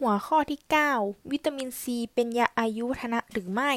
[0.04, 0.60] ัวข้อที่
[0.96, 3.72] 9 วิตามินซีเป็นยาอายุวัฒนะหรือไม่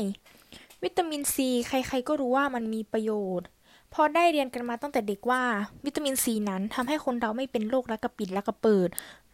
[0.83, 3.47] วิตามินซีใครๆก็รู้ว่ามันมีประโยชน์
[3.94, 5.44] พอได้เรียนกันมาตั้งแต่เด็กว่า
[5.86, 8.89] วิตามินซีนั้นทำให้คนเราไม่เป็นโรคระกระปิดระกระเปิด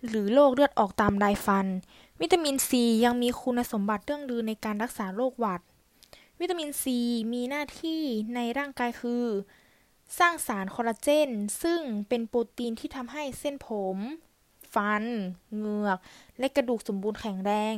[0.08, 1.68] หรือโรคเลือดออกตามลายฟัน
[2.21, 5.61] วิตามินซียังมีคุณสมบัติเรื่องลือในการรักษาโรคหวัด
[6.39, 6.99] วิตามินซี
[7.33, 8.01] มีหน้าที่
[8.35, 9.25] ในร่างกายคือ
[10.19, 11.29] สร้างสารคอลลาเจน
[11.61, 13.97] ซึ่งเป็นโปรตีนที่ทำให้เส้นผม
[14.78, 15.04] ฟัน
[15.57, 16.00] เหงือก
[16.39, 17.75] และกระดูกสมบูรณ์แข็งแรง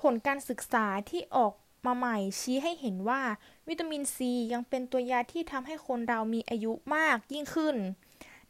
[0.00, 1.52] ผลการศึกษาที่ออก
[1.86, 3.22] มาใหม่ชี้ให้เห็นว่า
[3.68, 7.76] วิตามินซียังเป็นตัวยาที่ทำให้คนเรามีอายุมากยิ่งขึ้น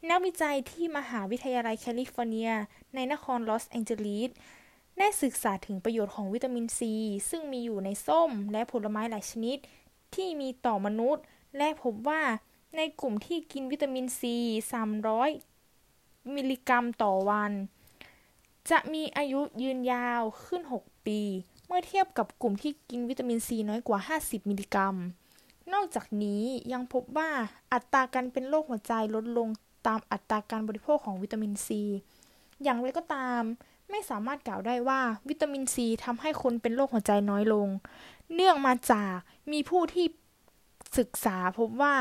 [0.09, 2.51] นักวิจัยที่มหาวิทยาลัยแคลิฟอร์เนีย
[2.95, 4.29] ในนครลอสแองเจลิส
[4.99, 6.93] ได้ศึกษาถึงประโยชน์ของวิตามินซี
[7.29, 9.57] ซึ่งมีอยู่ในส้มและผลไม้หลายชนิด
[10.15, 11.23] ที่มีต่อมนุษย์
[11.57, 12.21] และพบว่า
[12.77, 14.35] ในกลุ่มที่กินวิตามินซี
[15.01, 15.52] 300
[16.35, 17.51] มิลลิกรัมต่อวัน
[18.69, 21.19] จะมีอายุยืนยาวขึ้น 6 ปี
[21.67, 24.95] เมื่อเทียบกับกลุ่มที่กินวิตามินซีน้อยกว่า 50 มิลลิกรัม
[25.73, 26.43] นอกจากนี้
[26.73, 27.29] ยังพบว่า
[27.73, 29.47] อัตราการเป็นโรคหัวใจลดลง
[29.87, 31.81] ตามอัตราการบริโภคของวิตามินซี
[32.63, 33.41] อย่างไรก็ตาม
[33.89, 37.67] ไม่สามารถกล่าวได้ว่าวิตามินซีทำให้คนเป็นโรคหัวใจน้อยลง
[38.33, 39.13] เนื่องมาจาก
[39.51, 40.05] มีผู้ที่
[40.97, 41.95] ศึกษาพบว่า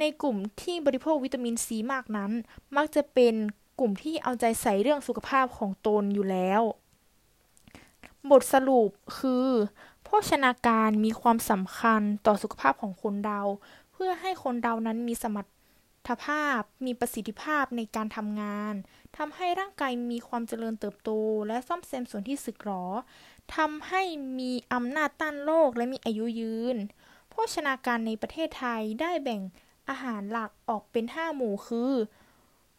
[0.00, 2.30] ในกลุ่มที่บริโภควิตามินซีมากนั้น
[2.76, 3.34] มักจะเป็น
[3.78, 6.62] กลุ่มที่เอาใจใส่เรื่องสุขภาพของตนอยู่แล้ว
[8.30, 9.48] บทสรุปคือ
[10.04, 13.40] โภชนาการมีความสำคัญต่อสุขภาพของคนเรา
[13.92, 15.50] เพื่อให้คนเรานั้นมีสมรร
[16.08, 18.74] ถภาพ มีประสิทธิภาพในการทำงาน
[19.16, 21.10] ทำให้ร่างกายมีความเจริญเติบโต
[21.46, 22.84] และซ่อมแซมส่วนที่สึกหรอ
[23.56, 24.02] ทำให้
[24.38, 26.76] มีอำนาจต้านโรคและมีอายุยืน
[27.30, 29.40] โภชนาการในประเทศไทยได้แบ่ง
[29.88, 31.92] อาหารหลักออกเป็น 5 หมู่คือ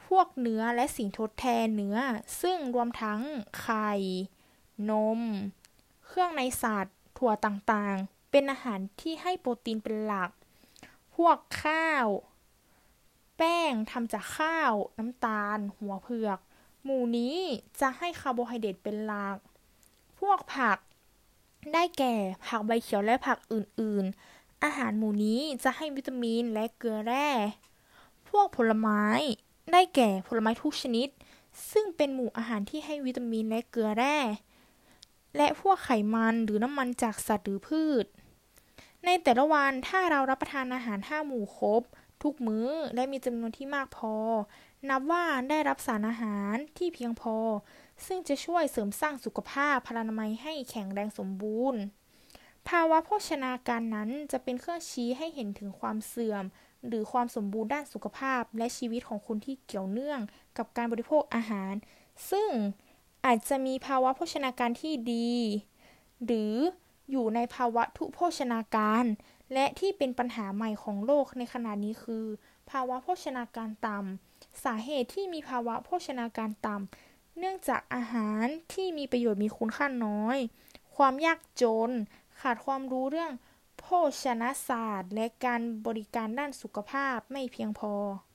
[0.07, 1.97] พวกเนื้อและสิ่งทดแทนเนื้อ
[2.41, 3.21] ซึ่งรวมทั้ง
[3.59, 3.91] ไข่
[4.89, 5.19] นม
[6.05, 10.31] เครื่องในสัตว์ ถั่วต่างๆ เป็นอาหารที่ให้โปรตีนเป็นหลัก
[11.15, 12.07] พวกข้าว
[13.37, 16.39] แป้งทำจากข้าว น้ำตาล หัวเผือก
[16.83, 17.37] หมู่นี้
[17.79, 19.37] จะให้คาร์โบไฮเดรตเป็นหลัก
[20.19, 20.77] พวกผัก
[21.73, 22.15] ได้แก่
[22.45, 27.29] ผักใบเขียวและผักอื่นๆ อาหารหมู่นี้จะให้วิตามินและเกลือแร่
[28.29, 29.03] พวกผลไม้
[29.71, 31.07] ได้แก่ผลไม้ทุกชนิด
[31.71, 34.17] ซึ่งเป็นหมู่อาหารที่ให้วิตามินและเกลือแร่
[35.37, 38.05] และพวกไขมันหรือน้ำมันจากสัตว์หรือพืช
[39.05, 41.81] ในแต่ละวันถ้าเรารับประทานอาหารห้าหมู่ครบ
[42.23, 44.15] ทุกมื้อและมีจำนวนที่มากพอ
[44.89, 47.35] นับว่าได้รับสารอาหารที่เพียงพอ
[48.05, 51.81] ซึ่งจะช่วยเสริมสร้างสุขภาพพลานามัยให้แข็งแรงสมบูรณ์
[52.67, 56.43] ภาวะโภชนาการนั้นจะเป็นเครื่องชี้ให้เห็นถึงความเสื่อม
[56.87, 60.19] หรือความสมบูรณ์ด้านสุขภาพ และชีวิตของคนที่เกี่ยวเนื่อง
[60.57, 61.73] กับการบริโภคอาหาร
[62.31, 62.49] ซึ่ง
[63.25, 65.33] อาจจะมีภาวะโภชนาการที่ดี
[66.25, 66.55] หรือ
[67.11, 69.05] อยู่ในภาวะทุโภชนาการ
[69.53, 72.25] และที่เป็นปัญหาใหม่ของโลกในขณะนี้คือ
[72.71, 80.37] ภาวะโภชนาการต่ำสาเหตุที่มีภาวะโภชนาการต่ำเนื่องจากอาหารที่มีประโยชน์มีคุณค่าน้อย
[80.95, 81.91] ความยากจน
[82.41, 83.31] ขาดความรู้เรื่อง
[83.85, 83.87] ภ
[84.23, 87.93] ชนศาสตร์ และการบริการด้านสุขภาพไม่เพียงพอ